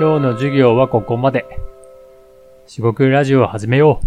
[0.00, 1.44] 今日の授業はここまで。
[2.66, 4.06] 四国ラジオを始めよう。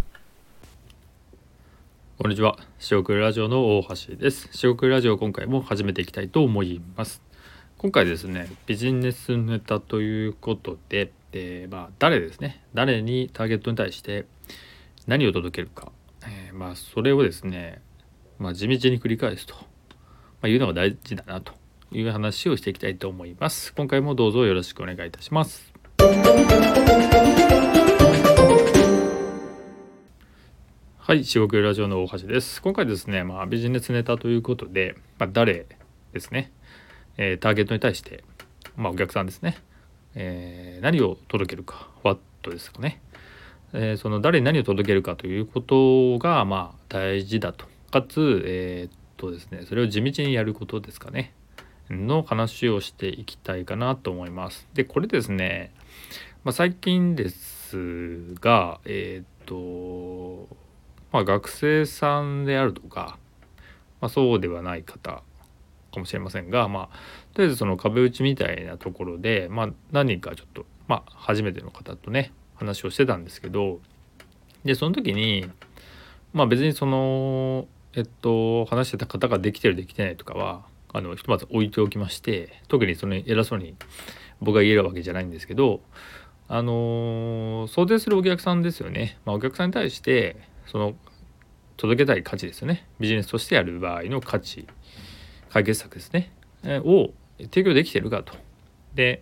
[2.17, 2.57] こんにちは。
[2.79, 4.49] 四国ラジオの大橋です。
[4.51, 7.21] 四国ラジオ今回も始めていきたいと思います。
[7.77, 14.25] 今回ですね、ビジネスネタということで、えまあ誰ですね、誰にターゲットに対して
[15.05, 15.91] 何を届けるか、
[16.25, 17.79] えーまあそれをですね、
[18.39, 19.61] まあ地道に繰り返すと、ま
[20.43, 21.53] あ、いうのが大事だなと
[21.91, 23.71] いう話をしていきたいと思います。
[23.75, 25.74] 今回もどうぞよろしくお願いいたします。
[30.97, 32.61] はい、四国ラジオの大橋です。
[32.61, 35.65] 今回ですね、まあ、ビジネスネタということで、まあ、誰
[36.13, 36.51] ですね、
[37.17, 38.23] えーターゲットに対して、
[38.77, 39.57] まあ、お客さんですね、
[40.13, 43.01] えー何を届けるか、what ですかね、
[43.73, 47.65] えーその誰に何を届けるかということが、まあ、大事だと。
[47.89, 51.33] かつ、えーっとですね、それを地道にやることですかね、
[51.89, 54.67] の話をしていきたいかなと思います。
[54.75, 55.71] で、これですね、
[56.43, 60.47] まあ、最近ですが、えーと、
[61.11, 63.17] まあ、学生さんであるとか、
[64.01, 65.23] まあ、そうではない方
[65.95, 66.97] かもしれませんが、まあ、
[67.33, 73.79] とりあえずその壁打ちみたいなところで、まあ、何人かちょっと、まあ、初めての方とね話をしてたんですけど
[74.63, 75.49] でその時に、
[76.33, 83.75] まあ、別にそのえっと話してた方ができてるできてないとかはあのひとまず置いておきまして特にその偉そうに
[84.45, 85.81] 僕が言えるわけじゃないんですけど
[86.47, 90.37] あの想定するお客さんですよね、まあ、お客さんに対して
[90.67, 90.95] その
[91.77, 92.87] 届けたい価値ですよね。
[92.99, 94.65] ビジネスとしてやる場合の価値
[95.49, 96.31] 解決策ですね、
[96.63, 98.33] を提供できてるかと。
[98.93, 99.21] で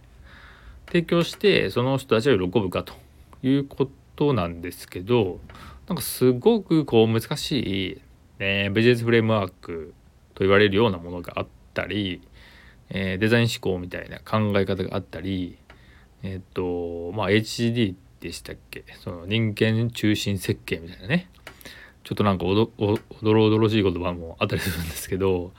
[0.87, 2.93] 提供してその人たちを喜ぶかと
[3.41, 5.39] いうことなんですけど
[5.87, 8.01] なんかすごくこう難しい、
[8.39, 9.93] えビジネスフレームワーク
[10.35, 12.21] と言われるようなものがあったり、
[12.93, 15.57] えーデザイン思考みたいな考え方があったり
[16.23, 18.85] えっ、とまあ HD でしたっけ？
[19.03, 21.29] その人間中心設計みたいなね。
[22.05, 25.53] ちょっとなんかおどろおどろしい言葉もあったりするんですけど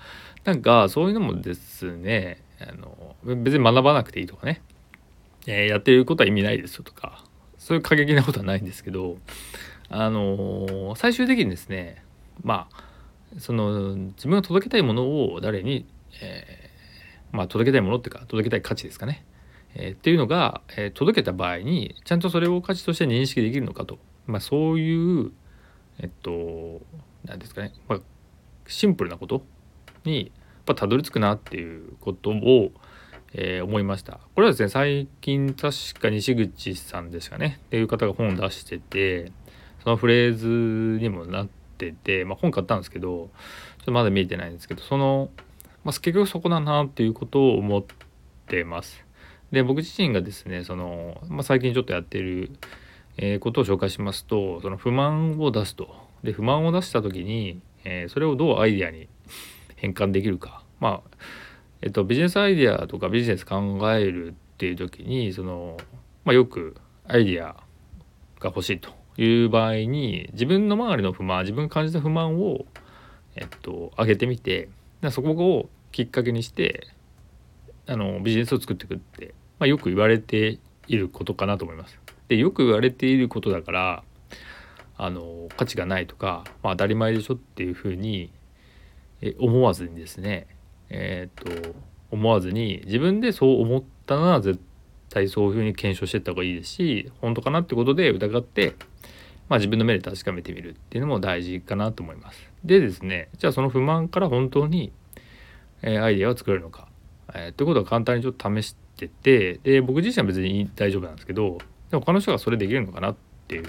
[0.45, 4.61] なんかそういうのもですねあの別に学ばなくていいとかね、
[5.47, 7.25] えーやってることは意味ないですよとか。
[7.59, 9.17] そういう過激なことはないんですけど
[9.89, 12.03] あの最終的にですね
[12.43, 12.85] まあ
[13.39, 15.87] その自分が届けたいものを誰に、
[16.23, 16.64] えー
[17.35, 19.25] まあ届けたいものっていうか届けたい価値ですかね、
[19.75, 25.33] えーっていうのが、えー届けた場合にちゃんとそれを価値として認識できるのかと、まあ、そういう
[25.99, 26.81] えっと
[27.25, 28.01] 何ですかね、まあ、
[28.67, 29.43] シンプルなこと
[30.05, 32.73] にやっぱたどり着くなっていうことを、
[33.33, 34.21] えー思いました。
[34.35, 37.59] これはですね最近確か西口さんですかね。
[37.67, 39.33] っていう方が本を出してて
[39.83, 43.29] そのフレーズにもなってて、まあ、本買ったんですけどちょ
[43.83, 45.31] っとまだ見えてないんですけどその、
[45.85, 47.85] まあ、結局そこだなっていうことを思っ
[48.47, 49.05] てます。
[49.53, 52.51] で僕自身がですねその、まあ、最近ちょっとやってる、
[53.17, 59.09] えーことを紹介しますとその不満を出すとで不満を出した時に、えーそれをどうアイデアに
[59.77, 61.17] 変換できるかまあ
[61.83, 65.77] えっとビジネスアイデアとかビジネス考えるっていう時にその、
[66.25, 67.57] まあ、よくアイデア
[68.41, 72.65] が欲しいという場合に自分の周りの不満自分が感じた不満を、
[73.37, 74.69] えっと、上げてみて
[75.11, 76.89] そこをきっかけにして
[77.87, 81.97] あのビジネスを作っていくって、まあ、よく言われていることかなと思います。
[82.27, 84.03] でよく言われていることだから
[84.97, 88.33] あの価値がないとか、まあ、当たり前でしょっていうふうに
[89.23, 90.49] え思わずにですね
[90.91, 91.75] えーっと
[92.11, 94.61] 思わずに自分でそう思ったなら絶
[95.11, 98.75] 対そういうふうに検証していった方がいいですし本当かなってことで疑って、
[99.49, 102.51] まあ、自分の目で確かめてみるっていうのも大事かなと思います。
[102.65, 104.93] でですねじゃあその不満から本当に、
[105.85, 106.89] えアイデアを作れるのか、
[107.35, 111.59] えーってことは簡単にちょっと試しててで僕自身は別に大丈夫なんですけど
[111.91, 113.65] でも他の人がそれできるのかなっていう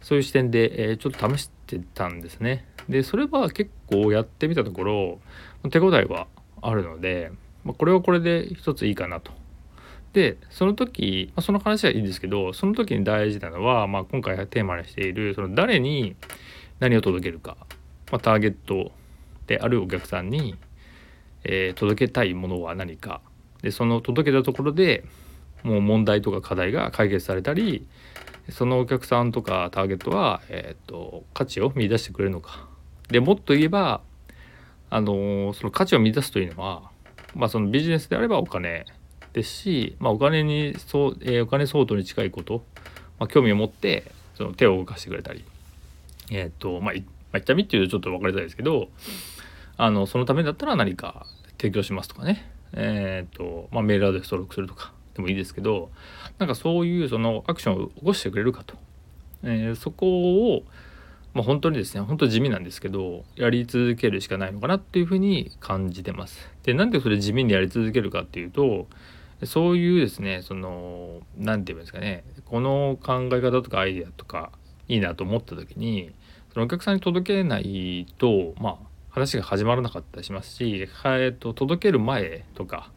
[0.00, 2.64] そういう視点で、えーちょっと試してたんですね。
[2.88, 5.20] でそれは結構やってみたところ
[5.70, 6.26] 手応えは
[6.62, 7.30] あるので、
[7.64, 9.32] まあ、これはこれで一ついいかなと。
[10.14, 16.16] でその時、まあ、その話はいいんですけどその時に大事なのは、まあ、今回テーマにしているその誰に
[16.80, 17.58] 何を届けるか、
[18.10, 18.90] まあ、ターゲット
[19.46, 20.56] であるお客さんに、
[21.44, 23.20] えー届けたいものは何か。
[23.62, 25.04] でその届けたところで
[25.62, 27.86] もう問題とか課題が解決されたり
[28.50, 32.66] そのお客さんとかターゲットは、えー、と価値を見出してくれるのか。
[33.08, 34.00] でもっと言えば、
[34.90, 36.90] あのーその価値を見出すというのは、
[37.34, 38.86] まあ、そのビジネスであればお金
[39.32, 42.64] ですし、まあ、お金にそう、えーお金相当に近いこと、
[43.18, 45.44] まあ、興味を持ってその手を動かしてくれたり。
[46.30, 46.92] えっ、とま
[47.32, 48.88] あ、痛みっていうとちょっと分かりづらいですけど
[49.78, 51.26] あのそのためだったら何か
[51.56, 52.44] 提供しますとかね。
[52.74, 54.92] えっ、と、まあ、メールアドレス登録するとか。
[55.18, 55.90] でもいいですけど
[56.38, 58.76] なんかそういうそのアクションを起こしてくれるかと、
[59.42, 60.62] えー、そこを、
[61.34, 66.48] まあ、本当にですね本当地味なんですけどやり続けるしかないのかなっていうふうに感じてます。
[66.62, 68.86] でなんでそれ地味にやり続けるかっていうと
[69.44, 74.52] そういうですねその何て言うんですかねこの考え方とかアイデアとか
[74.86, 76.12] いいなと思った時に
[76.52, 78.87] そのお客さんに届けないとまあ
[79.18, 82.90] 話が始まらなかったりしますし、えー、と届ける前とか、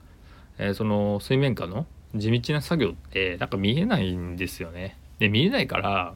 [0.59, 4.97] えー、その水面下の地道な作業ってなんか見えないんですよね。
[5.19, 6.15] で見えないから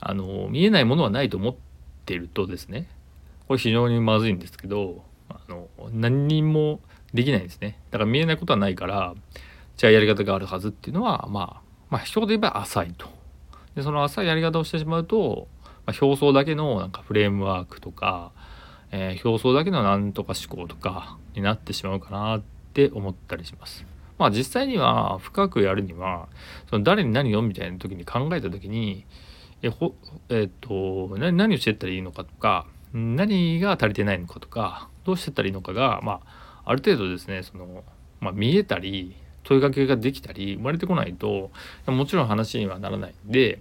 [0.00, 1.54] あの見えないものはないと思っ
[2.04, 2.88] ているとですね
[3.48, 6.80] これ非常にまずいんですけどあの何にも
[7.12, 7.78] できないんですね。
[7.90, 9.14] だから見えないことはないから
[9.76, 13.08] じゃあやり方があるはずっていうのはまあまあ一言で言えば浅いと。
[13.74, 15.48] でその浅いやり方をしてしまうと、
[15.84, 18.32] まあ、表層だけのなんかフレームワークとか、
[18.92, 22.42] えー、表層だけのなんとか思考とかになってしまうかなっ
[22.72, 23.84] て思ったりします。
[24.18, 26.28] まあ実際には深くやるには
[26.70, 29.04] その誰に何をみたいな時に考えた時に
[29.62, 29.94] えほ、
[30.28, 36.20] えー、っと何をしてったらいいのかとか何が足りてないのかとかどうしてったらいいのかが、ま
[36.64, 37.84] あ、ある程度ですねその、
[38.20, 41.50] まあ、見えたり問いかけができたり生まれてこないと
[41.86, 43.60] もちろん話にはならないんで、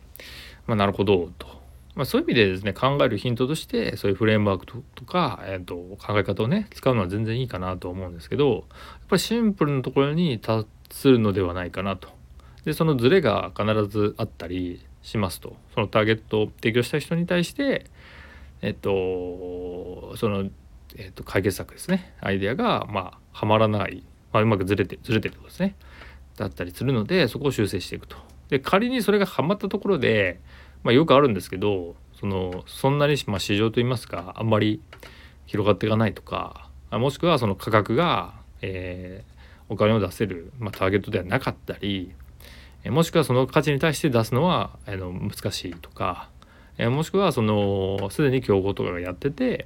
[0.68, 1.55] まあ、なるほどと、
[1.96, 8.64] まあ、そういう意味でですね考えるヒントとしてそういうフレームワークとか、えーと、考え方をね使うのは全然いいかなと思うんですけどやっ
[9.08, 12.10] ぱりシンプルなところに達するのではないかなと。
[12.66, 17.86] でそのズレが必ずあったりしますとそのターゲットを提供した人に対して
[18.62, 20.50] えっとその、
[20.96, 24.04] えっと、解決策ですねアイデアがまあはまらない
[24.34, 25.76] まあ、うまくずれてずれてるとことですね
[26.36, 28.18] だったりするのでそこを修正していくと。
[28.50, 30.40] で仮にそれがはまったところで、
[30.86, 34.82] まあ、よくあるんですけどそのそんなに、まあ、市場といいますかあんまり
[35.48, 42.14] 広がっていかないとかもしくはその価格が、えー、お金を出せる、まあ、ターゲットではなかったり
[42.86, 46.30] もしくはその価値に対して出すのはあの難しいとか、
[46.78, 49.66] えー、もしくはそのすでに競合とかがやってて、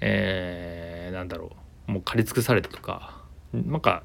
[0.00, 1.52] えー、なんだろ
[1.88, 3.22] うもう借り尽くされたとか
[3.52, 4.02] なんか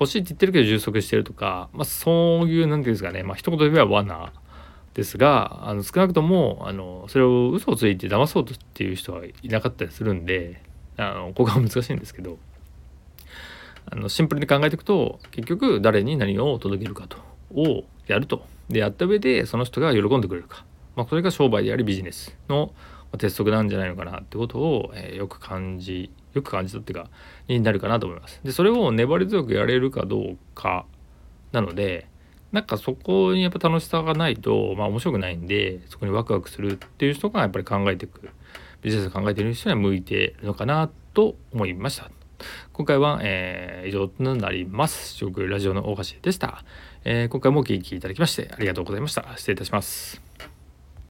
[0.00, 4.32] 欲しいって言ってるけど充足してるとか、まあ、そういう何て言うんですかね、まあ一言で言えば罠
[4.96, 10.62] ですがあの少なくともあのそれを嘘をついて騙そうとっていう人はいなかったりするんで
[10.96, 12.38] あのここは難しいんですけど
[13.84, 17.18] あのシンプルに考えていくと結局誰に何を届けるかと
[17.54, 20.64] をやるとでやった上でその人が喜んでくれるか、
[20.96, 22.72] まあ、それが商売でありビジネスの
[23.18, 27.10] 鉄則なんじゃないのかなってことを、えー、よく感じよく感じたっていうか
[27.48, 28.40] になるかなと思います。
[28.42, 30.86] でそれを粘り強くやれるかどうか
[31.52, 32.08] なので
[32.56, 38.30] なんかそこにやっぱ楽しさがないとまあ面白くないんでそこにワクワクするっていう人がやっぱり考えていく
[38.80, 42.10] ビジネスを考えている人には向いているのかなと思いました。
[42.72, 45.14] 今回は、えー、以上となります。
[45.14, 46.64] 食ラジオの大橋でした、
[47.04, 49.36] えー、今回もお聴きいただきましてありがとうございました。
[49.36, 50.25] 失礼いたします。